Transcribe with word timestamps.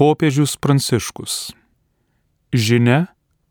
Popiežius 0.00 0.56
Pranciškus. 0.56 1.50
Žinia 2.56 3.10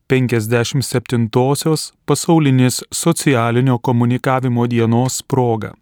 57-osios 0.09 1.83
pasaulinės 2.09 2.79
socialinio 2.89 3.75
komunikavimo 3.77 4.65
dienos 4.65 5.19
proga. 5.21 5.75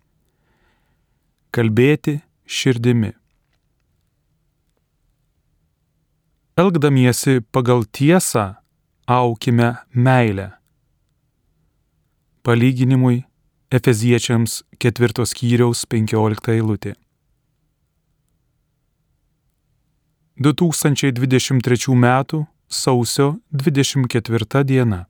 Kalbėti 1.55 2.17
širdimi. 2.43 3.13
Elgdamiesi 6.59 7.39
pagal 7.55 7.87
tiesą, 7.87 8.59
aukime 9.07 9.71
meilę. 9.95 10.51
Palyginimui 12.43 13.23
Efeziečiams 13.71 14.65
4 14.83 15.31
skyriaus 15.31 15.87
15 15.87 16.59
eilutė. 16.59 16.97
2023 20.39 21.93
m. 21.93 22.25
sausio 22.67 23.39
24 23.51 24.63
diena. 24.63 25.05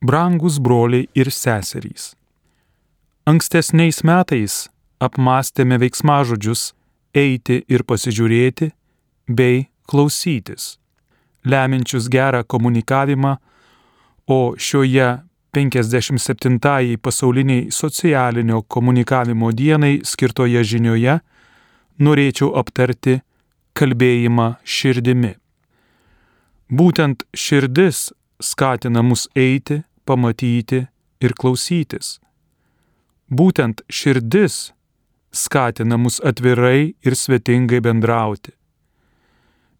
Brangus 0.00 0.58
broliai 0.58 1.08
ir 1.14 1.30
seserys. 1.30 2.14
Ankstesniais 3.26 4.04
metais 4.06 4.68
apmastėme 5.02 5.74
veiksmažodžius 5.82 6.70
eiti 7.18 7.64
ir 7.66 7.82
pasižiūrėti 7.82 8.70
bei 9.26 9.66
klausytis, 9.90 10.78
leminčius 11.42 12.06
gerą 12.06 12.44
komunikavimą, 12.46 13.36
o 14.30 14.54
šioje 14.54 15.16
57-ąjį 15.50 17.02
pasauliniai 17.02 17.72
socialinio 17.74 18.62
komunikavimo 18.62 19.50
dienai 19.50 19.96
skirtoje 20.06 20.62
žinioje 20.62 21.18
norėčiau 21.98 22.52
aptarti 22.58 23.20
kalbėjimą 23.76 24.56
širdimi. 24.64 25.34
Būtent 26.66 27.24
širdis 27.36 28.10
skatina 28.42 29.02
mus 29.06 29.28
eiti, 29.36 29.82
pamatyti 30.04 30.86
ir 31.22 31.34
klausytis. 31.38 32.16
Būtent 33.30 33.82
širdis 33.90 34.72
skatina 35.32 35.98
mus 35.98 36.20
atvirai 36.24 36.94
ir 37.06 37.14
svetingai 37.14 37.80
bendrauti. 37.84 38.52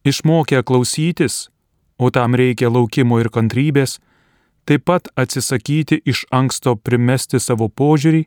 Išmokę 0.06 0.62
klausytis, 0.62 1.48
o 1.98 2.10
tam 2.10 2.36
reikia 2.38 2.70
laukimo 2.70 3.18
ir 3.18 3.30
kantrybės, 3.34 3.98
taip 4.66 4.84
pat 4.86 5.08
atsisakyti 5.18 5.98
iš 6.06 6.24
anksto 6.30 6.76
primesti 6.76 7.40
savo 7.42 7.68
požiūrį, 7.68 8.26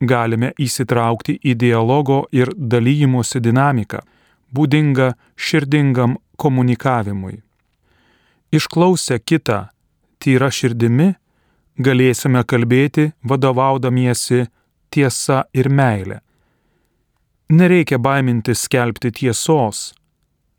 galime 0.00 0.52
įsitraukti 0.60 1.38
į 1.44 1.54
dialogo 1.56 2.24
ir 2.32 2.52
dalymosi 2.56 3.40
dinamiką, 3.40 4.02
būdingą 4.52 5.12
širdingam 5.36 6.16
komunikavimui. 6.36 7.40
Išklausę 8.52 9.18
kitą 9.18 9.66
tyra 10.22 10.50
širdimi, 10.52 11.14
galėsime 11.78 12.44
kalbėti 12.44 13.10
vadovaudamiesi 13.24 14.46
tiesa 14.90 15.44
ir 15.52 15.68
meilė. 15.68 16.20
Nereikia 17.48 17.98
baimintis 18.02 18.64
skelbti 18.66 19.12
tiesos, 19.12 19.92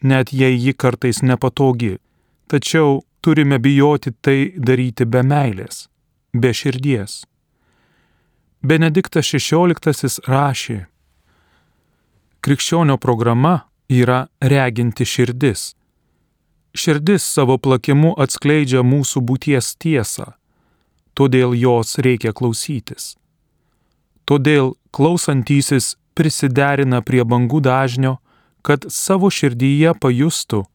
net 0.02 0.32
jei 0.32 0.56
ji 0.56 0.74
kartais 0.74 1.22
nepatogi, 1.22 1.98
tačiau 2.48 3.02
turime 3.22 3.60
bijoti 3.60 4.14
tai 4.22 4.54
daryti 4.56 5.06
be 5.06 5.24
meilės, 5.24 5.88
be 6.32 6.54
širdies. 6.54 7.26
Benediktas 8.68 9.30
XVI 9.32 10.10
rašė, 10.28 10.78
Krikščionio 12.44 12.98
programa 13.00 13.52
yra 13.88 14.26
reginti 14.44 15.06
širdis. 15.08 15.70
Širdis 16.76 17.24
savo 17.24 17.56
plakimu 17.64 18.10
atskleidžia 18.24 18.82
mūsų 18.84 19.22
būties 19.30 19.70
tiesą, 19.80 20.26
todėl 21.16 21.56
jos 21.56 21.96
reikia 22.04 22.34
klausytis. 22.36 23.14
Todėl 24.28 24.74
klausantysis 24.92 25.94
prisiderina 26.18 27.00
prie 27.02 27.24
bangų 27.24 27.62
dažnio, 27.70 28.18
kad 28.68 28.90
savo 28.92 29.30
širdyje 29.32 29.94
pajustų, 30.02 30.66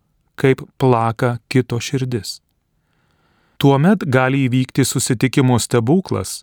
kaip 0.40 0.64
plaka 0.80 1.34
kito 1.52 1.76
širdis. 1.76 2.38
Tuomet 3.60 4.08
gali 4.08 4.46
įvykti 4.46 4.88
susitikimo 4.88 5.60
stebuklas, 5.60 6.40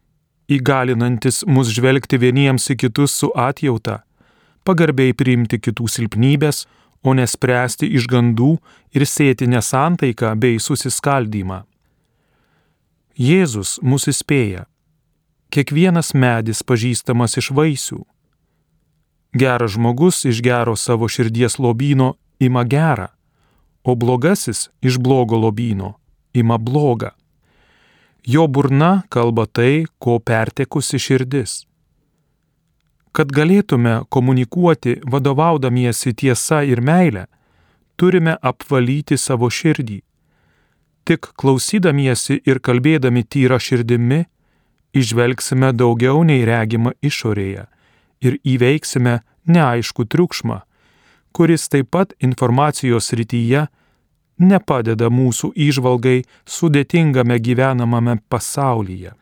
įgalinantis 0.50 1.44
mus 1.48 1.70
žvelgti 1.74 2.18
vieniems 2.18 2.66
į 2.74 2.80
kitus 2.84 3.14
su 3.22 3.30
atjauta, 3.38 4.02
pagarbiai 4.66 5.14
priimti 5.14 5.60
kitų 5.62 5.88
silpnybės, 5.88 6.66
o 7.04 7.14
nespręsti 7.16 7.88
iš 7.96 8.10
gandų 8.12 8.58
ir 8.96 9.06
sėti 9.08 9.48
nesantaiką 9.48 10.34
bei 10.36 10.60
susiskaldymą. 10.60 11.64
Jėzus 13.20 13.78
mus 13.84 14.08
įspėja. 14.12 14.66
Kiekvienas 15.50 16.14
medis 16.14 16.62
pažįstamas 16.64 17.38
iš 17.40 17.52
vaisių. 17.56 18.04
Geras 19.34 19.76
žmogus 19.76 20.26
iš 20.26 20.42
gero 20.46 20.76
savo 20.76 21.08
širdies 21.08 21.60
lobyno 21.60 22.14
ima 22.40 22.64
gerą, 22.64 23.10
o 23.84 23.96
blogasis 23.96 24.70
iš 24.82 24.98
blogo 24.98 25.38
lobyno 25.38 25.96
ima 26.34 26.58
blogą. 26.58 27.12
Jo 28.30 28.48
burna 28.48 29.02
kalba 29.10 29.46
tai, 29.46 29.86
ko 29.98 30.20
pertekusi 30.20 31.00
širdis. 31.02 31.54
Kad 33.16 33.32
galėtume 33.34 34.04
komunikuoti 34.14 35.00
vadovaudamiesi 35.14 36.14
tiesa 36.14 36.60
ir 36.62 36.82
meile, 36.86 37.24
turime 37.98 38.36
apvalyti 38.52 39.18
savo 39.18 39.50
širdį. 39.50 39.98
Tik 41.10 41.32
klausydamiesi 41.42 42.38
ir 42.46 42.62
kalbėdami 42.62 43.26
tyra 43.26 43.58
širdimi, 43.58 44.22
išvelgsime 44.94 45.74
daugiau 45.74 46.22
nei 46.22 46.46
regima 46.46 46.94
išorėje 47.02 47.66
ir 48.22 48.38
įveiksime 48.46 49.20
neaišku 49.50 50.06
triukšmą, 50.06 50.62
kuris 51.34 51.66
taip 51.74 51.90
pat 51.98 52.14
informacijos 52.22 53.10
rytyje 53.18 53.66
nepadeda 54.40 55.10
mūsų 55.12 55.52
išvalgai 55.56 56.24
sudėtingame 56.48 57.40
gyvenamame 57.40 58.18
pasaulyje. 58.30 59.14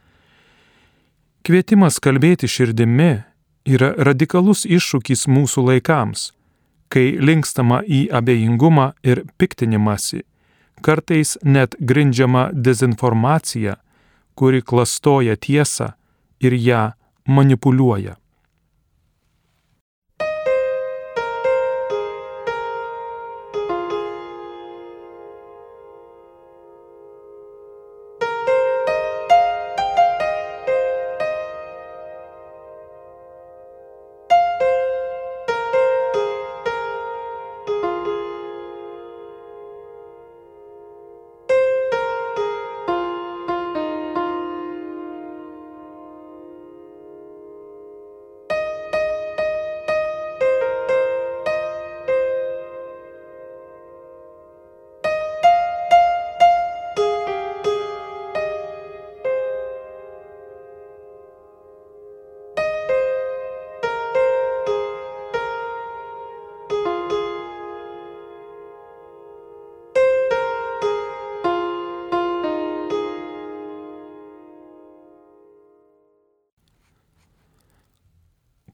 Kvietimas 1.47 2.00
kalbėti 2.03 2.47
širdimi 2.51 3.23
yra 3.67 3.94
radikalus 3.97 4.66
iššūkis 4.67 5.27
mūsų 5.31 5.63
laikams, 5.69 6.31
kai 6.91 7.17
linkstama 7.19 7.81
į 7.83 8.07
abejingumą 8.16 8.91
ir 9.03 9.23
piktinimąsi, 9.39 10.23
kartais 10.81 11.38
net 11.44 11.75
grindžiama 11.79 12.50
dezinformacija, 12.53 13.77
kuri 14.35 14.61
klastoja 14.61 15.35
tiesą 15.35 15.94
ir 16.39 16.53
ją 16.53 16.83
manipuliuoja. 17.25 18.16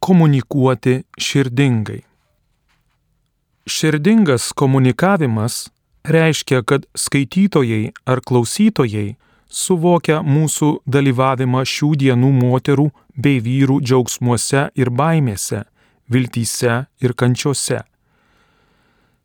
Komunikuoti 0.04 1.04
širdingai. 1.18 2.02
Širdingas 3.66 4.52
komunikavimas 4.52 5.70
reiškia, 6.04 6.64
kad 6.64 6.86
skaitytojai 6.96 7.94
ar 8.12 8.20
klausytojai 8.28 9.16
suvokia 9.48 10.20
mūsų 10.28 10.74
dalyvavimą 10.96 11.64
šių 11.74 11.94
dienų 12.04 12.34
moterų 12.42 12.90
bei 13.16 13.40
vyrų 13.46 13.80
džiaugsmuose 13.80 14.66
ir 14.76 14.92
baimėse, 14.92 15.64
viltyse 16.12 16.76
ir 17.00 17.16
kančiose. 17.16 17.86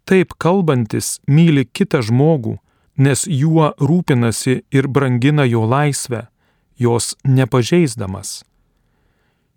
Taip 0.07 0.39
kalbantis 0.39 1.17
myli 1.27 1.67
kitą 1.67 2.05
žmogų, 2.07 2.55
nes 3.03 3.27
juo 3.27 3.73
rūpinasi 3.83 4.61
ir 4.71 4.87
brangina 4.87 5.43
jo 5.43 5.67
laisvę, 5.67 6.29
jos 6.79 7.17
nepažeisdamas. 7.27 8.45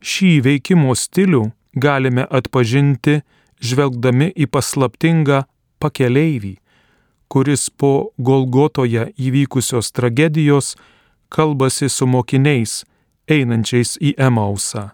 Šį 0.01 0.31
veikimo 0.45 0.95
stilių 0.97 1.51
galime 1.77 2.25
atpažinti 2.25 3.21
žvelgdami 3.61 4.31
į 4.33 4.47
paslaptingą 4.49 5.43
pakeleivį, 5.81 6.55
kuris 7.31 7.69
po 7.69 8.11
Golgotoje 8.17 9.11
įvykusios 9.17 9.93
tragedijos 9.93 10.75
kalbasi 11.29 11.89
su 11.89 12.07
mokiniais, 12.09 12.81
einančiais 13.29 13.95
į 14.01 14.15
Emausą. 14.17 14.89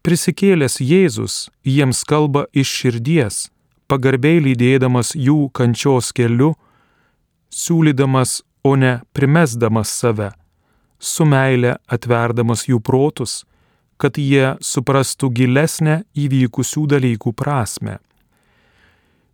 Prisikėlęs 0.00 0.80
Jėzus 0.80 1.50
jiems 1.62 2.02
kalba 2.08 2.46
iš 2.56 2.72
širdies, 2.72 3.50
pagarbiai 3.84 4.40
lydėdamas 4.40 5.12
jų 5.12 5.50
kančios 5.52 6.08
keliu, 6.16 6.54
siūlydamas, 7.52 8.40
o 8.64 8.74
ne 8.76 9.00
primesdamas 9.16 9.92
save, 9.92 10.30
su 11.00 11.24
meile 11.24 11.76
atverdamas 11.88 12.66
jų 12.68 12.78
protus, 12.84 13.44
kad 14.00 14.16
jie 14.20 14.54
suprastų 14.64 15.32
gilesnę 15.36 16.02
įvykusių 16.16 16.86
dalykų 16.94 17.32
prasme. 17.36 17.98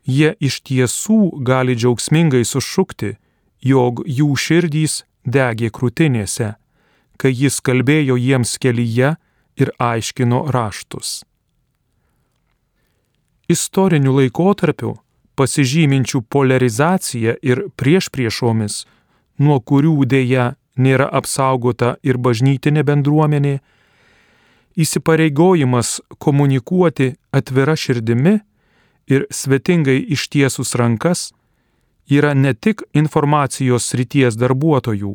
Jie 0.06 0.34
iš 0.38 0.60
tiesų 0.62 1.42
gali 1.42 1.74
džiaugsmingai 1.74 2.44
sušukti, 2.46 3.16
jog 3.62 4.02
jų 4.06 4.28
širdys 4.38 5.02
degė 5.26 5.70
krūtinėse, 5.74 6.54
kai 7.18 7.32
jis 7.34 7.58
kalbėjo 7.60 8.18
jiems 8.18 8.58
kelyje 8.62 9.16
ir 9.56 9.72
aiškino 9.82 10.44
raštus. 10.54 11.24
Istorinių 13.50 14.12
laikotarpių, 14.20 14.92
pasižyminčių 15.38 16.22
polarizaciją 16.30 17.36
ir 17.42 17.66
priešpriešomis, 17.78 18.84
nuo 19.38 19.58
kurių 19.60 20.06
dėja 20.08 20.54
nėra 20.76 21.08
apsaugota 21.12 21.96
ir 22.02 22.18
bažnytinė 22.18 22.84
bendruomenė, 22.86 23.58
įsipareigojimas 24.76 26.00
komunikuoti 26.18 27.14
atvira 27.32 27.76
širdimi 27.76 28.36
ir 29.08 29.26
svetingai 29.30 29.98
ištiesus 30.16 30.74
rankas 30.76 31.30
yra 32.10 32.34
ne 32.34 32.52
tik 32.54 32.82
informacijos 32.94 33.88
srities 33.90 34.36
darbuotojų, 34.36 35.14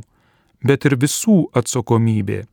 bet 0.66 0.86
ir 0.86 0.98
visų 1.00 1.52
atsakomybė. 1.54 2.46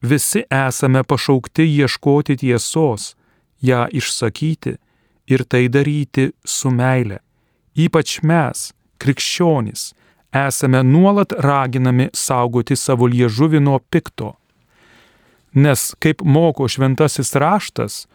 Visi 0.00 0.44
esame 0.48 1.02
pašaukti 1.04 1.66
ieškoti 1.68 2.36
tiesos, 2.40 3.14
ją 3.60 3.86
išsakyti 3.92 4.76
ir 5.28 5.44
tai 5.44 5.68
daryti 5.68 6.30
su 6.44 6.70
meile. 6.70 7.20
Ypač 7.76 8.20
mes, 8.22 8.70
krikščionys, 8.98 9.92
esame 10.32 10.82
nuolat 10.82 11.32
raginami 11.32 12.10
saugoti 12.14 12.76
savo 12.76 13.08
liežuvį 13.10 13.60
nuo 13.64 13.78
pikto 13.90 14.34
Nes, 15.54 15.94
kaip 15.98 16.22
moko 16.22 16.68
šventasis 16.68 17.34
raštas, 17.34 18.06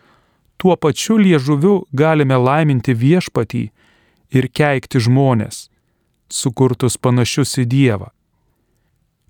tuo 0.57 0.75
pačiu 0.75 1.17
liežuviu 1.19 1.83
galime 1.91 2.37
laiminti 2.39 2.95
viešpatį 2.95 3.63
ir 4.31 4.47
keikti 4.47 5.01
žmonės, 5.03 5.67
sukurtus 6.31 6.95
panašius 6.95 7.57
į 7.59 7.65
Dievą. 7.67 8.11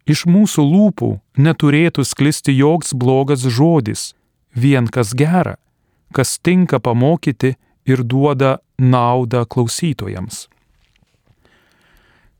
Iš 0.05 0.27
mūsų 0.29 0.61
lūpų 0.61 1.09
neturėtų 1.41 2.05
sklisti 2.05 2.53
joks 2.53 2.93
blogas 2.93 3.41
žodis, 3.41 4.13
vien 4.53 4.85
kas 4.85 5.15
gera, 5.17 5.57
kas 6.13 6.37
tinka 6.37 6.77
pamokyti 6.77 7.55
ir 7.89 8.03
duoda 8.05 8.59
naudą 8.77 9.47
klausytojams. 9.49 10.45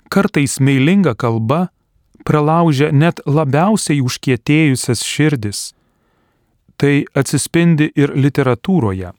Kartais 0.09 0.59
meilinga 0.59 1.15
kalba 1.15 1.67
pralaužia 2.25 2.91
net 2.91 3.21
labiausiai 3.25 4.01
užkietėjusias 4.05 5.03
širdis. 5.05 5.61
Tai 6.77 7.05
atsispindi 7.15 7.89
ir 7.95 8.13
literatūroje. 8.17 9.13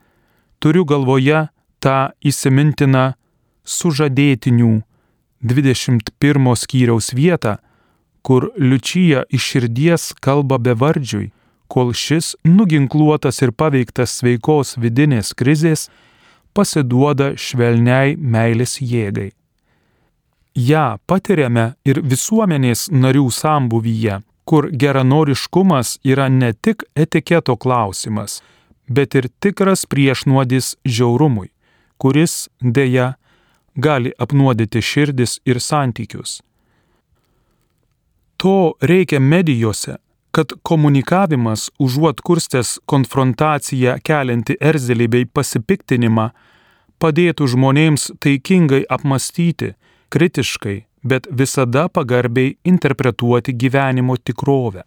Turiu 0.61 0.85
galvoje 0.89 1.47
tą 1.81 2.11
įsimintiną 2.25 3.15
sužadėtinių 3.67 4.75
21 5.47 6.53
skyriaus 6.57 7.13
vietą, 7.17 7.57
kur 8.27 8.51
Liučija 8.59 9.25
iš 9.31 9.51
širdies 9.53 10.11
kalba 10.21 10.59
bevardžiui, 10.59 11.31
kol 11.71 11.93
šis 11.95 12.35
nuginkluotas 12.47 13.43
ir 13.43 13.53
paveiktas 13.53 14.19
sveikos 14.21 14.77
vidinės 14.83 15.33
krizės 15.35 15.89
pasiduoda 16.57 17.35
švelniai 17.39 18.17
meilės 18.17 18.79
jėgai 18.81 19.36
ją 20.57 20.97
patiriame 21.07 21.75
ir 21.85 22.01
visuomenės 22.03 22.89
narių 22.91 23.29
sambuvyje, 23.31 24.21
kur 24.49 24.71
geranoriškumas 24.73 25.99
yra 26.05 26.29
ne 26.29 26.53
tik 26.53 26.87
etiketo 26.97 27.57
klausimas, 27.57 28.41
bet 28.89 29.15
ir 29.15 29.29
tikras 29.41 29.85
priešnuodis 29.87 30.77
žiaurumui, 30.85 31.51
kuris 31.99 32.49
dėja 32.61 33.15
gali 33.77 34.13
apnuodyti 34.19 34.81
širdis 34.81 35.41
ir 35.45 35.61
santykius. 35.61 36.41
To 38.37 38.75
reikia 38.81 39.21
medijose, 39.21 39.97
kad 40.31 40.53
komunikavimas 40.63 41.71
užuot 41.81 42.21
kurstęs 42.21 42.79
konfrontaciją 42.85 43.97
kelianti 44.05 44.57
erzelį 44.61 45.07
bei 45.09 45.25
pasipiktinimą 45.25 46.27
padėtų 47.01 47.49
žmonėms 47.53 48.11
taikingai 48.21 48.83
apmastyti, 48.93 49.75
kritiškai, 50.09 50.85
bet 51.03 51.27
visada 51.31 51.89
pagarbiai 51.89 52.57
interpretuoti 52.65 53.53
gyvenimo 53.53 54.17
tikrovę. 54.17 54.83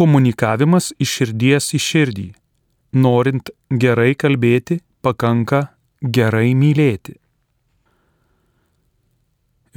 Komunikavimas 0.00 0.94
iš 1.02 1.16
širdies 1.18 1.74
į 1.76 1.80
širdį. 1.86 2.28
Norint 3.04 3.52
gerai 3.70 4.14
kalbėti, 4.18 4.80
pakanka 5.04 5.66
gerai 6.00 6.54
mylėti. 6.56 7.18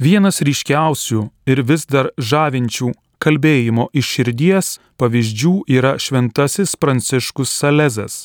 Vienas 0.00 0.40
ryškiausių 0.42 1.20
ir 1.46 1.60
vis 1.68 1.84
dar 1.86 2.08
žavinčių 2.18 2.90
kalbėjimo 3.22 3.86
iš 3.94 4.08
širdies 4.16 4.70
pavyzdžių 4.98 5.54
yra 5.70 5.94
šventasis 6.00 6.74
Pranciškus 6.80 7.52
Salezas, 7.60 8.24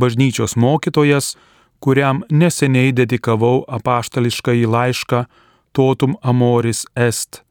bažnyčios 0.00 0.56
mokytojas, 0.56 1.34
kuriam 1.82 2.22
neseniai 2.30 2.94
dedikavau 2.96 3.64
apaštališką 3.78 4.56
į 4.62 4.66
laišką 4.72 5.24
Totum 5.76 6.16
Amoris 6.22 6.86
Est, 6.96 7.42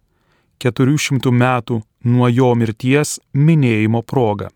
400 0.61 1.31
metų 1.33 1.81
nuo 2.05 2.29
jo 2.29 2.53
mirties 2.55 3.19
minėjimo 3.33 4.01
proga. 4.05 4.49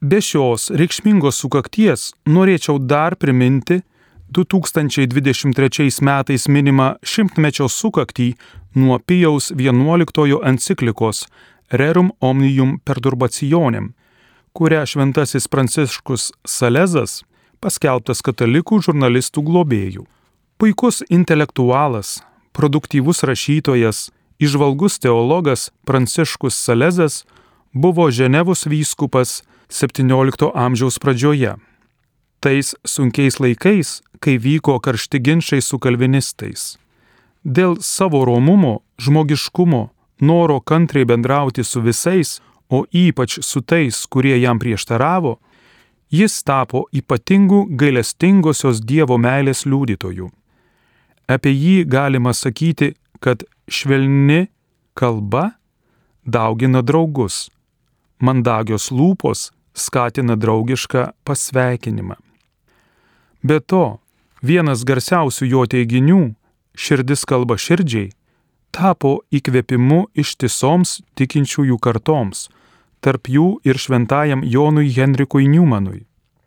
Be 0.00 0.20
šios 0.24 0.70
reikšmingos 0.72 1.36
sukakties 1.42 2.14
norėčiau 2.24 2.78
dar 2.80 3.16
priminti 3.20 3.82
2023 4.32 6.00
metais 6.06 6.46
minimą 6.48 6.94
šimtmečio 7.04 7.66
sukaktį 7.68 8.30
nuo 8.80 8.98
Pijaus 8.98 9.50
XI 9.52 10.38
enciklikos 10.52 11.26
Rerum 11.70 12.12
Omnium 12.20 12.78
Perturbationem, 12.84 13.92
kurią 14.52 14.86
šventasis 14.86 15.48
Pranciškus 15.48 16.30
Salezas, 16.46 17.20
paskelbtas 17.60 18.22
katalikų 18.22 18.80
žurnalistų 18.86 19.44
globėjų. 19.46 20.06
Puikus 20.56 21.02
intelektualas, 21.10 22.20
produktyvus 22.52 23.22
rašytojas, 23.22 24.10
išvalgus 24.38 24.98
teologas 24.98 25.70
Pranciškus 25.84 26.54
Salezas 26.54 27.24
buvo 27.72 28.10
Ženevos 28.10 28.66
vyskupas 28.66 29.42
XVII 29.68 30.50
amžiaus 30.54 30.98
pradžioje. 30.98 31.56
Tais 32.40 32.74
sunkiais 32.84 33.40
laikais, 33.40 34.02
kai 34.20 34.38
vyko 34.38 34.80
karšti 34.80 35.20
ginčiai 35.20 35.62
su 35.62 35.78
kalvinistais. 35.78 36.78
Dėl 37.44 37.76
savo 37.80 38.24
romumo, 38.24 38.80
žmogiškumo, 38.98 39.82
noro 40.20 40.60
kantriai 40.60 41.04
bendrauti 41.04 41.64
su 41.64 41.80
visais, 41.80 42.40
o 42.68 42.84
ypač 42.92 43.40
su 43.42 43.60
tais, 43.60 44.06
kurie 44.06 44.36
jam 44.40 44.58
prieštaravo, 44.58 45.38
jis 46.10 46.42
tapo 46.42 46.84
ypatingu 46.92 47.66
gailestingosios 47.70 48.80
Dievo 48.80 49.18
meilės 49.18 49.66
liudytoju. 49.66 50.30
Apie 51.30 51.52
jį 51.54 51.84
galima 51.86 52.32
sakyti, 52.34 52.94
kad 53.22 53.44
švelni 53.70 54.48
kalba 54.98 55.52
daugina 56.26 56.82
draugus, 56.82 57.48
mandagios 58.18 58.90
lūpos 58.90 59.50
skatina 59.74 60.34
draugišką 60.36 61.04
pasveikinimą. 61.24 62.16
Be 63.46 63.60
to, 63.60 64.00
vienas 64.42 64.82
garsiausių 64.84 65.46
jo 65.54 65.62
teiginių- 65.70 66.34
širdis 66.82 67.24
kalba 67.24 67.54
širdžiai- 67.54 68.10
tapo 68.76 69.20
įkvėpimu 69.30 70.10
ištisoms 70.14 71.00
tikinčiųjų 71.14 71.78
kartoms, 71.78 72.48
tarp 73.00 73.22
jų 73.28 73.60
ir 73.64 73.74
šventajam 73.74 74.42
Jonui 74.42 74.90
Henrikui 74.90 75.46
Newmanui, 75.46 76.04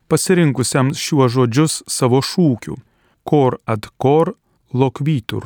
pasirinkusiam 0.09 0.91
šiuo 0.91 1.29
žodžius 1.29 1.83
savo 1.87 2.19
šūkiu- 2.21 2.77
cor 3.29 3.59
ad 3.65 3.87
cor 3.97 4.35
lokvitur. 4.73 5.45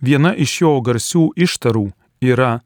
Viena 0.00 0.32
iš 0.34 0.60
jo 0.62 0.78
garsių 0.80 1.24
ištarų 1.36 1.90
yra 2.24 2.60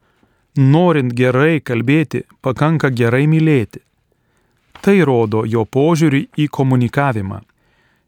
norint 0.56 1.14
gerai 1.14 1.60
kalbėti, 1.60 2.22
pakanka 2.40 2.90
gerai 2.90 3.26
mylėti. 3.26 3.82
Tai 4.84 5.00
rodo 5.08 5.42
jo 5.48 5.64
požiūrį 5.64 6.28
į 6.38 6.46
komunikavimą. 6.52 7.40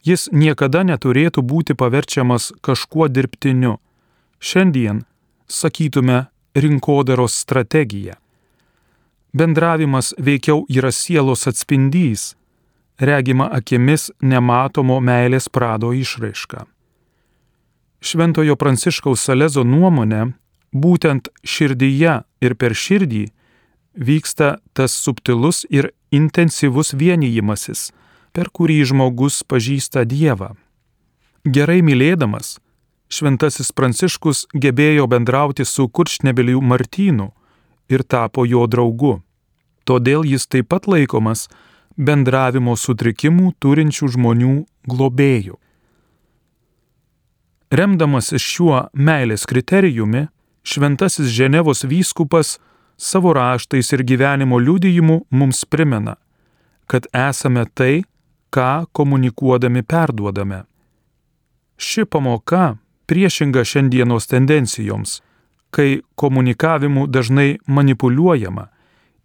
Jis 0.06 0.28
niekada 0.30 0.84
neturėtų 0.86 1.42
būti 1.42 1.74
paverčiamas 1.74 2.52
kažkuo 2.62 3.08
dirbtiniu. 3.08 3.78
Šiandien, 4.38 5.02
sakytume, 5.48 6.26
rinkodaros 6.54 7.34
strategija. 7.34 8.14
Bendravimas 9.32 10.14
veikiau 10.18 10.64
yra 10.70 10.92
sielos 10.92 11.46
atspindys, 11.50 12.36
regima 13.00 13.50
akimis 13.52 14.10
nematomo 14.20 15.00
meilės 15.00 15.50
prado 15.52 15.90
išraiška. 15.92 16.64
Šventojo 18.00 18.56
Pranciškaus 18.56 19.22
Salezo 19.24 19.64
nuomonė, 19.64 20.32
būtent 20.72 21.30
širdyje 21.44 22.20
ir 22.44 22.54
per 22.60 22.76
širdį 22.76 23.24
vyksta 23.96 24.58
tas 24.76 24.92
subtilus 24.92 25.64
ir 25.70 25.90
intensyvus 26.12 26.92
vienijimasis, 26.94 27.90
per 28.32 28.52
kurį 28.52 28.82
žmogus 28.92 29.42
pažįsta 29.48 30.04
Dievą. 30.04 30.54
Gerai 31.46 31.80
mylėdamas, 31.82 32.58
šventasis 33.08 33.72
Pranciškus 33.72 34.46
gebėjo 34.52 35.06
bendrauti 35.08 35.64
su 35.64 35.88
kuršnebeliu 35.88 36.60
Martynu 36.60 37.30
ir 37.88 38.02
tapo 38.02 38.44
jo 38.44 38.66
draugu. 38.66 39.20
Todėl 39.86 40.26
jis 40.26 40.46
taip 40.50 40.68
pat 40.74 40.88
laikomas 40.90 41.46
bendravimo 41.96 42.74
sutrikimų 42.76 43.54
turinčių 43.62 44.10
žmonių 44.16 44.56
globėjų. 44.90 45.56
Remdamasis 47.70 48.44
šiuo 48.46 48.84
meilės 48.94 49.42
kriterijumi, 49.50 50.28
šventasis 50.62 51.32
Ženevos 51.34 51.82
vyskupas 51.90 52.60
savo 52.96 53.32
raštais 53.34 53.90
ir 53.92 54.04
gyvenimo 54.06 54.60
liudijimu 54.62 55.24
mums 55.30 55.64
primena, 55.64 56.14
kad 56.86 57.08
esame 57.10 57.64
tai, 57.74 58.04
ką 58.54 58.86
komunikuodami 58.92 59.82
perduodame. 59.82 60.62
Ši 61.76 62.04
pamoka 62.06 62.76
priešinga 63.06 63.64
šiandienos 63.64 64.30
tendencijoms, 64.30 65.20
kai 65.70 66.00
komunikavimu 66.14 67.06
dažnai 67.10 67.58
manipuliuojama, 67.66 68.68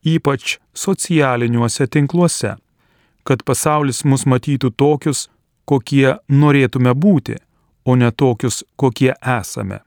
ypač 0.01 0.57
socialiniuose 0.73 1.87
tinkluose, 1.87 2.55
kad 3.23 3.45
pasaulis 3.45 4.01
mus 4.03 4.25
matytų 4.25 4.73
tokius, 4.73 5.29
kokie 5.69 6.17
norėtume 6.27 6.97
būti, 6.97 7.37
o 7.85 7.95
ne 7.95 8.11
tokius, 8.11 8.63
kokie 8.75 9.13
esame. 9.39 9.81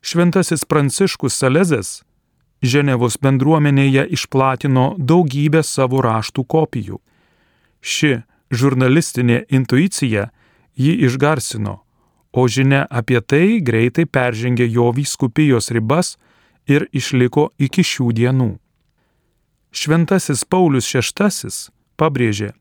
Šventasis 0.00 0.64
Pranciškus 0.64 1.34
Salezas 1.36 1.98
Ženevos 2.62 3.18
bendruomenėje 3.22 4.02
išplatino 4.16 4.96
daugybę 4.98 5.62
savo 5.62 6.00
raštų 6.02 6.42
kopijų. 6.42 6.98
Ši 7.80 8.16
žurnalistinė 8.50 9.44
intuicija 9.54 10.30
jį 10.78 10.94
išgarsino, 11.06 11.76
o 12.32 12.42
žinia 12.50 12.82
apie 12.90 13.20
tai 13.22 13.60
greitai 13.62 14.06
peržengė 14.06 14.66
jo 14.66 14.90
vyskupijos 14.94 15.70
ribas 15.70 16.16
ir 16.66 16.88
išliko 16.90 17.52
iki 17.58 17.86
šių 17.86 18.10
dienų. 18.18 18.50
Šventasis 19.70 20.42
Paulius 20.44 20.90
VI 20.90 21.70
pabrėžė, 21.98 22.52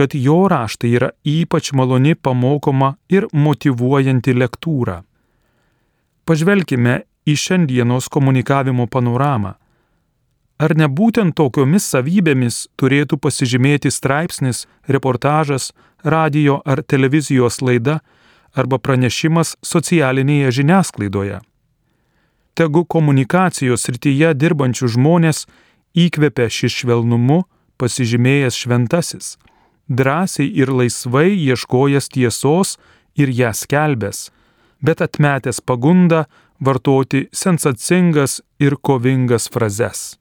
kad 0.00 0.14
jo 0.14 0.48
raštai 0.48 0.94
yra 0.96 1.10
ypač 1.28 1.74
maloni 1.76 2.14
pamokoma 2.14 2.94
ir 3.12 3.26
motivuojanti 3.36 4.32
lektūra. 4.32 4.94
Pažvelkime 6.24 6.94
į 7.28 7.34
šiandienos 7.42 8.08
komunikavimo 8.08 8.86
panoramą. 8.88 9.50
Ar 10.56 10.72
ne 10.80 10.88
būtent 10.88 11.36
tokiomis 11.36 11.90
savybėmis 11.92 12.62
turėtų 12.80 13.18
pasižymėti 13.20 13.92
straipsnis, 13.92 14.62
reportažas, 14.88 15.74
radio 16.00 16.62
ar 16.64 16.80
televizijos 16.80 17.60
laida 17.60 17.98
arba 18.56 18.80
pranešimas 18.80 19.58
socialinėje 19.60 20.54
žiniasklaidoje? 20.62 21.42
Tegu 22.56 22.86
komunikacijos 22.88 23.84
srityje 23.84 24.32
dirbančių 24.32 24.90
žmonės 24.96 25.44
įkvepia 25.92 26.48
šį 26.48 26.74
švelnumu 26.78 27.42
pasižymėjęs 27.76 28.64
šventasis, 28.64 29.36
drąsiai 29.98 30.48
ir 30.60 30.68
laisvai 30.78 31.30
ieškojęs 31.48 32.06
tiesos 32.14 32.78
ir 33.20 33.28
ją 33.40 33.50
skelbęs 33.62 34.30
bet 34.82 35.02
atmetęs 35.02 35.60
pagundą 35.60 36.24
vartoti 36.60 37.28
sensacingas 37.32 38.42
ir 38.58 38.76
kovingas 38.76 39.48
frazes. 39.48 40.19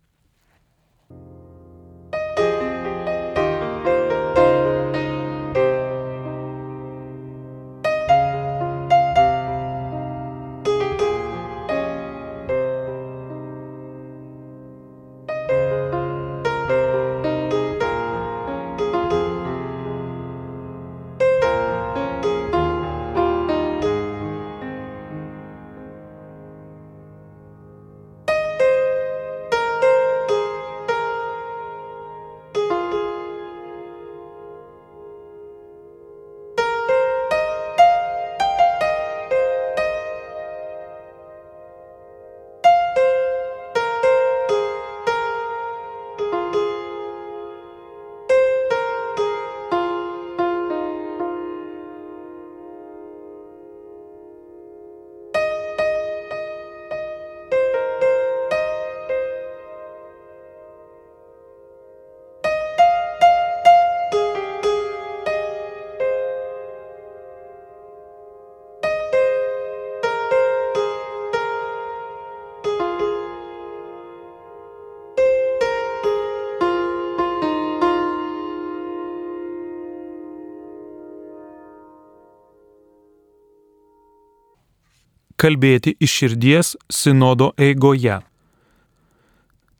Kalbėti 85.39 85.96
iš 86.03 86.15
širdies 86.19 86.75
sinodo 86.91 87.53
eigoje. 87.58 88.19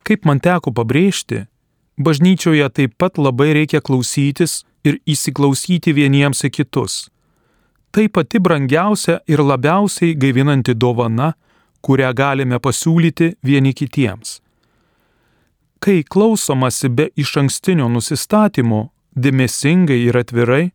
Kaip 0.08 0.26
man 0.26 0.40
teko 0.42 0.72
pabrėžti, 0.74 1.46
bažnyčioje 2.00 2.70
taip 2.74 2.96
pat 2.98 3.20
labai 3.20 3.52
reikia 3.58 3.84
klausytis 3.84 4.64
ir 4.88 5.00
įsiklausyti 5.06 5.94
vieniems 5.94 6.46
į 6.48 6.54
kitus. 6.56 7.10
Tai 7.92 8.06
pati 8.14 8.40
brangiausia 8.40 9.20
ir 9.28 9.42
labiausiai 9.44 10.16
gaivinanti 10.16 10.76
dovana, 10.78 11.34
kurią 11.82 12.12
galime 12.14 12.60
pasiūlyti 12.62 13.34
vieni 13.44 13.74
kitiems. 13.74 14.40
Kai 15.80 16.04
klausomasi 16.04 16.90
be 16.92 17.08
iš 17.16 17.38
ankstinio 17.40 17.88
nusistatymo, 17.92 18.90
dėmesingai 19.16 20.00
ir 20.10 20.18
atvirai, 20.20 20.66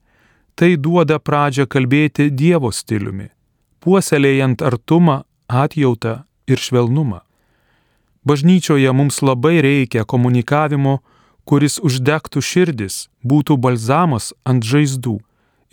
tai 0.57 0.77
duoda 0.81 1.19
pradžią 1.21 1.67
kalbėti 1.71 2.31
Dievo 2.31 2.71
stiliumi, 2.73 3.29
puoselėjant 3.85 4.65
artumą, 4.65 5.23
atjautą 5.49 6.23
ir 6.49 6.59
švelnumą. 6.61 7.21
Bažnyčioje 8.25 8.93
mums 8.97 9.21
labai 9.21 9.61
reikia 9.61 10.07
komunikavimo, 10.09 11.03
kuris 11.45 11.77
uždegtų 11.85 12.41
širdis, 12.41 13.09
būtų 13.21 13.59
balzamas 13.61 14.33
ant 14.49 14.65
žaizdų 14.65 15.19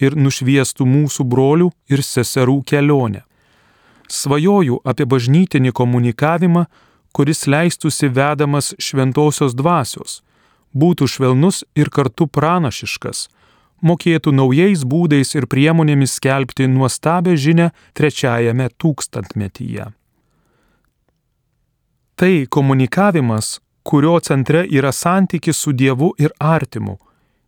ir 0.04 0.18
nušviestų 0.20 0.88
mūsų 0.88 1.24
brolių 1.32 1.70
ir 1.88 2.04
seserų 2.04 2.60
kelionę. 2.68 3.24
Svajoju 4.12 4.82
apie 4.84 5.08
bažnytinį 5.08 5.72
komunikavimą, 5.72 6.66
kuris 7.16 7.46
leistųsi 7.48 8.10
vedamas 8.12 8.74
šventosios 8.76 9.56
dvasios, 9.56 10.20
būtų 10.76 11.08
švelnus 11.08 11.64
ir 11.80 11.88
kartu 11.88 12.28
pranašiškas, 12.28 13.30
mokėtų 13.82 14.34
naujais 14.36 14.86
būdais 14.86 15.36
ir 15.36 15.48
priemonėmis 15.52 16.18
skelbti 16.20 16.68
nuostabę 16.70 17.36
žinę 17.38 17.72
trečiajame 17.98 18.70
tūkstantmetyje. 18.82 19.90
Tai 22.16 22.34
komunikavimas, 22.50 23.60
kurio 23.84 24.20
centre 24.20 24.66
yra 24.70 24.92
santykis 24.94 25.58
su 25.58 25.74
Dievu 25.74 26.12
ir 26.22 26.34
artimu, 26.38 27.00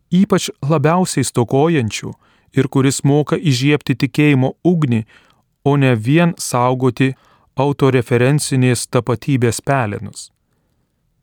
ypač 0.10 0.50
labiausiai 0.66 1.26
stokojančių 1.26 2.14
ir 2.58 2.70
kuris 2.74 3.04
moka 3.06 3.38
įžiepti 3.38 3.96
tikėjimo 4.06 4.56
ugnį, 4.66 5.04
o 5.64 5.78
ne 5.78 5.94
vien 5.96 6.34
saugoti 6.38 7.14
autoreferencinės 7.56 8.88
tapatybės 8.90 9.62
pelenus. 9.62 10.32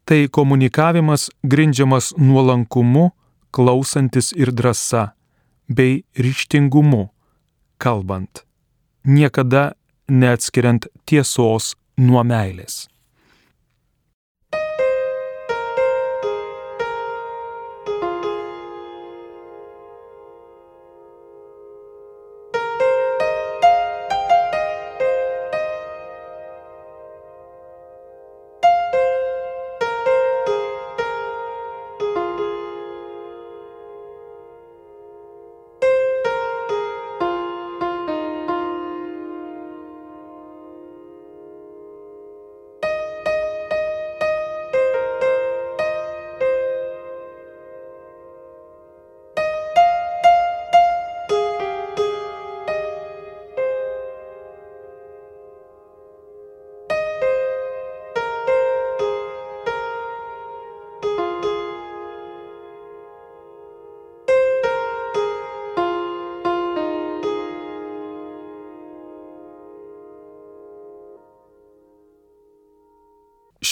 Tai 0.06 0.26
komunikavimas 0.32 1.28
grindžiamas 1.42 2.14
nuolankumu, 2.18 3.10
klausantis 3.50 4.32
ir 4.36 4.52
drąsa, 4.52 5.10
bei 5.68 6.04
ryštingumu, 6.18 7.08
kalbant, 7.78 8.44
niekada 9.04 9.74
neatskiriant 10.10 10.88
tiesos 11.06 11.74
nuo 11.96 12.24
meilės. 12.26 12.88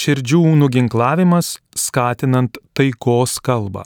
Širdžių 0.09 0.55
nuginklavimas 0.57 1.59
skatinant 1.77 2.57
taikos 2.73 3.37
kalbą. 3.45 3.83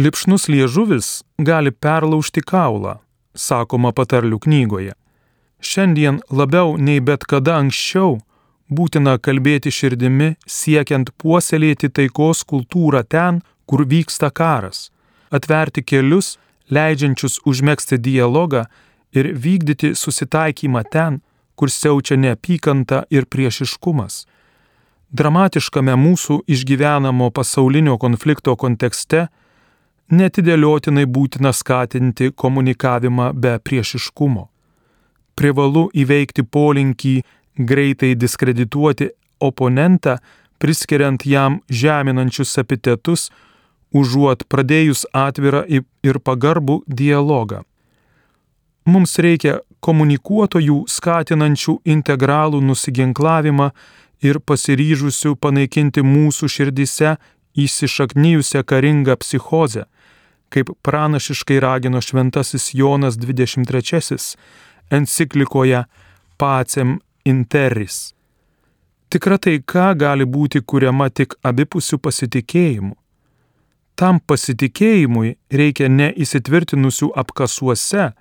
Lipšnus 0.00 0.48
liežuvis 0.48 1.08
gali 1.36 1.68
perlaužti 1.68 2.40
kaulą, 2.40 2.94
sakoma 3.36 3.92
patarlių 3.92 4.38
knygoje. 4.46 4.94
Šiandien 5.60 6.22
labiau 6.32 6.78
nei 6.80 7.02
bet 7.04 7.26
kada 7.28 7.58
anksčiau 7.60 8.22
būtina 8.72 9.18
kalbėti 9.20 9.68
širdimi 9.68 10.32
siekiant 10.48 11.12
puoselėti 11.20 11.90
taikos 11.92 12.40
kultūrą 12.48 13.04
ten, 13.04 13.42
kur 13.68 13.84
vyksta 13.84 14.30
karas, 14.32 14.88
atverti 15.28 15.84
kelius, 15.84 16.38
leidžiančius 16.72 17.42
užmėgsti 17.44 18.00
dialogą 18.00 18.64
ir 19.12 19.34
vykdyti 19.36 19.92
susitaikymą 19.92 20.88
ten, 20.88 21.20
kur 21.60 21.68
siaučia 21.68 22.16
neapykanta 22.16 23.02
ir 23.12 23.26
priešiškumas. 23.28 24.22
Dramatiškame 25.12 25.92
mūsų 26.00 26.38
išgyvenamo 26.54 27.28
pasaulinio 27.36 27.98
konflikto 28.00 28.54
kontekste 28.56 29.26
netidėliotinai 30.08 31.04
būtina 31.04 31.52
skatinti 31.52 32.30
komunikavimą 32.32 33.32
be 33.34 33.58
priešiškumo. 33.60 34.46
Privalu 35.36 35.84
įveikti 35.92 36.46
polinkį 36.56 37.14
greitai 37.68 38.14
diskredituoti 38.16 39.10
oponentą, 39.40 40.16
priskiriant 40.60 41.26
jam 41.26 41.60
žeminančius 41.68 42.56
epitetus, 42.62 43.28
užuot 43.92 44.46
pradėjus 44.48 45.04
atvirą 45.12 45.66
ir 45.68 46.20
pagarbų 46.24 46.80
dialogą. 46.86 47.66
Mums 48.88 49.18
reikia 49.18 49.60
komunikuotojų 49.80 50.84
skatinančių 50.88 51.76
integralų 51.94 52.60
nusiginklavimą 52.64 53.70
ir 54.22 54.40
pasiryžusių 54.40 55.34
panaikinti 55.40 56.04
mūsų 56.04 56.48
širdise 56.56 57.16
įsišaknyjusią 57.56 58.62
karingą 58.64 59.16
psichozę, 59.22 59.86
kaip 60.52 60.70
pranašiškai 60.82 61.60
ragino 61.60 62.00
šventasis 62.00 62.74
Jonas 62.74 63.18
23 63.18 64.36
enciklikoje 64.90 65.84
Pacem 66.36 66.98
Interis. 67.24 68.14
Tikra 69.10 69.38
taika 69.42 69.90
gali 69.98 70.24
būti 70.24 70.60
kuriama 70.62 71.08
tik 71.10 71.34
abipusių 71.42 71.98
pasitikėjimų. 71.98 72.94
Tam 73.98 74.20
pasitikėjimui 74.22 75.34
reikia 75.50 75.88
ne 75.90 76.08
įsitvirtinusių 76.14 77.10
apkasuose, 77.22 78.12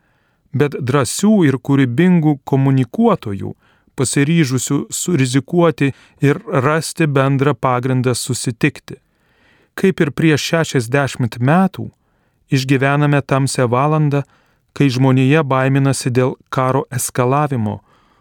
bet 0.53 0.75
drąsių 0.79 1.33
ir 1.47 1.57
kūrybingų 1.61 2.39
komunikuotojų, 2.47 3.53
pasiryžusių 3.99 4.77
surizikuoti 4.89 5.91
ir 6.23 6.39
rasti 6.65 7.07
bendrą 7.07 7.53
pagrindą 7.53 8.15
susitikti. 8.15 8.97
Kaip 9.75 10.01
ir 10.03 10.11
prieš 10.11 10.45
60 10.63 11.39
metų, 11.39 11.89
išgyvename 12.51 13.21
tamsią 13.21 13.67
valandą, 13.71 14.23
kai 14.73 14.89
žmonėje 14.89 15.43
baiminasi 15.43 16.11
dėl 16.13 16.35
karo 16.53 16.85
eskalavimo, 16.91 17.79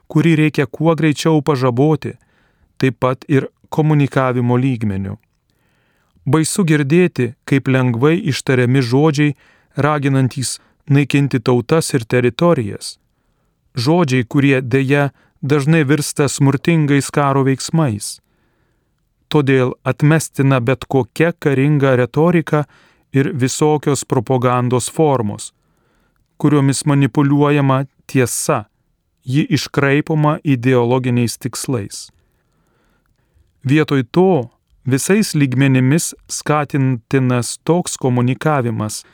kurį 0.08 0.34
reikia 0.42 0.66
kuo 0.66 0.94
greičiau 0.98 1.42
pažaboti, 1.44 2.16
taip 2.78 2.98
pat 3.02 3.24
ir 3.28 3.48
komunikavimo 3.68 4.56
lygmenių. 4.56 5.16
Baisu 6.28 6.64
girdėti, 6.68 7.32
kaip 7.48 7.68
lengvai 7.72 8.16
ištariami 8.32 8.82
žodžiai, 8.84 9.36
raginantys 9.76 10.58
naikinti 10.90 11.40
tautas 11.40 11.92
ir 11.94 12.04
teritorijas. 12.04 12.96
Žodžiai, 13.78 14.24
kurie 14.24 14.60
dėja 14.62 15.10
dažnai 15.42 15.84
virsta 15.86 16.28
smurtingais 16.28 17.10
karo 17.14 17.44
veiksmais. 17.46 18.18
Todėl 19.28 19.74
atmestina 19.84 20.60
bet 20.60 20.86
kokia 20.88 21.32
karinga 21.36 21.94
retorika 22.00 22.64
ir 23.12 23.32
visokios 23.34 24.04
propagandos 24.04 24.88
formos, 24.90 25.52
kuriomis 26.40 26.84
manipuliuojama 26.88 27.84
tiesa, 28.06 28.64
ji 29.24 29.44
iškraipoma 29.50 30.38
ideologiniais 30.44 31.36
tikslais. 31.38 32.08
Vietoj 33.68 34.04
to 34.10 34.48
visais 34.86 35.34
lygmenimis 35.34 36.14
skatintinas 36.28 37.58
toks 37.64 37.98
komunikavimas, 38.00 39.04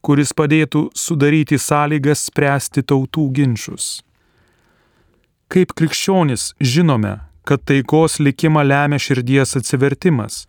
kuris 0.00 0.32
padėtų 0.36 0.88
sudaryti 0.96 1.58
sąlygas 1.58 2.26
spręsti 2.28 2.82
tautų 2.82 3.26
ginčius. 3.36 4.00
Kaip 5.50 5.74
krikščionis 5.74 6.52
žinome, 6.60 7.18
kad 7.44 7.64
taikos 7.66 8.20
likimą 8.22 8.62
lemia 8.62 9.00
širdies 9.02 9.56
atsivertimas, 9.58 10.44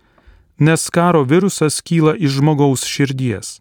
nes 0.62 0.90
karo 0.94 1.24
virusas 1.26 1.82
kyla 1.82 2.14
iš 2.18 2.38
žmogaus 2.38 2.86
širdies. 2.86 3.60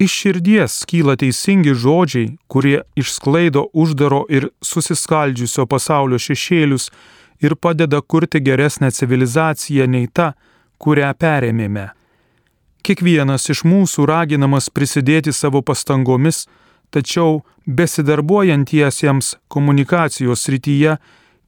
Iš 0.00 0.14
širdies 0.20 0.78
kyla 0.90 1.14
teisingi 1.20 1.74
žodžiai, 1.78 2.32
kurie 2.50 2.80
išsklaido 2.98 3.68
uždaro 3.72 4.24
ir 4.32 4.48
susiskaldžiusio 4.64 5.68
pasaulio 5.70 6.18
šešėlius 6.18 6.88
ir 7.44 7.54
padeda 7.54 8.00
kurti 8.00 8.40
geresnę 8.40 8.90
civilizaciją 8.90 9.86
nei 9.86 10.08
ta, 10.08 10.32
kurią 10.82 11.12
perėmėme. 11.20 11.86
Kiekvienas 12.84 13.48
iš 13.48 13.62
mūsų 13.64 14.04
raginamas 14.10 14.68
prisidėti 14.68 15.32
savo 15.32 15.62
pastangomis, 15.64 16.44
tačiau 16.92 17.40
besidarbuojantiesiems 17.64 19.38
komunikacijos 19.48 20.44
srityje 20.44 20.98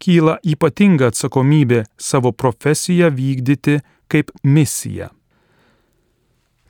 kyla 0.01 0.39
ypatinga 0.45 1.11
atsakomybė 1.13 1.85
savo 2.01 2.33
profesiją 2.33 3.11
vykdyti 3.13 3.83
kaip 4.09 4.33
misiją. 4.43 5.11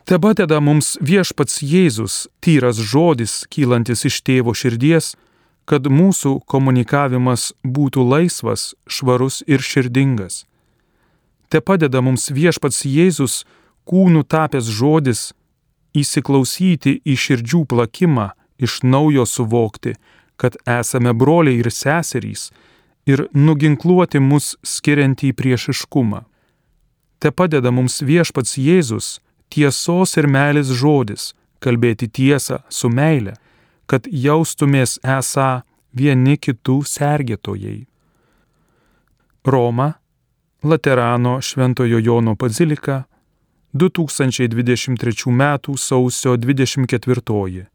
Tebateda 0.07 0.61
mums 0.63 0.97
viešpats 1.03 1.63
Jėzus, 1.67 2.27
tyras 2.39 2.79
žodis, 2.79 3.45
kylantis 3.51 4.05
iš 4.07 4.21
tėvo 4.27 4.55
širdies, 4.55 5.15
kad 5.67 5.87
mūsų 5.91 6.41
komunikavimas 6.47 7.53
būtų 7.63 8.05
laisvas, 8.07 8.75
švarus 8.87 9.41
ir 9.47 9.63
širdingas. 9.63 10.45
Te 11.51 11.59
padeda 11.59 12.03
mums 12.03 12.31
viešpats 12.31 12.85
Jėzus, 12.87 13.45
kūnų 13.89 14.25
tapęs 14.29 14.69
žodis, 14.79 15.31
įsiklausyti 15.97 17.01
į 17.07 17.17
širdžių 17.17 17.65
plakimą, 17.71 18.31
iš 18.59 18.81
naujo 18.83 19.27
suvokti, 19.27 19.95
kad 20.37 20.57
esame 20.69 21.13
broliai 21.17 21.61
ir 21.61 21.71
seserys 21.73 22.51
ir 23.07 23.27
nuginkluoti 23.33 24.21
mus 24.21 24.55
skiriantį 24.67 25.33
priešiškumą. 25.39 26.25
Te 27.23 27.33
padeda 27.33 27.73
mums 27.73 28.03
viešpats 28.05 28.59
Jėzus, 28.61 29.21
tiesos 29.49 30.17
ir 30.21 30.29
meilės 30.29 30.73
žodis, 30.75 31.33
kalbėti 31.63 32.11
tiesą 32.11 32.61
su 32.69 32.91
meile, 32.93 33.37
kad 33.87 34.09
jaustumės 34.11 34.99
esą 35.01 35.63
vieni 35.97 36.37
kitų 36.37 36.83
sergėtojai. 36.85 37.87
Roma, 39.47 39.95
Laterano 40.67 41.39
Šventojo 41.41 42.01
Jono 42.03 42.35
bazilika, 42.35 43.05
2023 43.77 45.31
m. 45.31 45.59
sausio 45.77 46.37
24. 46.37 47.67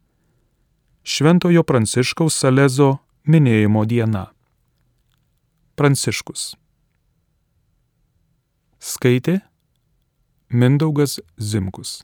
Šventojo 1.04 1.62
Pranciškaus 1.62 2.34
Salezo 2.34 2.96
minėjimo 3.26 3.84
diena. 3.86 4.24
Pranciškus. 5.78 6.56
Skaitė 8.82 9.38
Mindaugas 10.50 11.20
Zimkus. 11.38 12.00